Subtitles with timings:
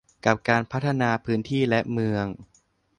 [0.25, 2.25] กับการพัฒนาพื้นที่และเมือง